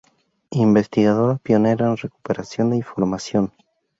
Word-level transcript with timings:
Investigadora 0.65 1.37
pionera 1.37 1.85
en 1.85 1.95
recuperación 1.95 2.71
de 2.71 2.77
información. 2.77 3.53